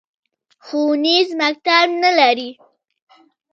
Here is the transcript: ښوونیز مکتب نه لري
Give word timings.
ښوونیز 0.65 1.29
مکتب 1.39 1.87
نه 2.03 2.11
لري 2.19 2.49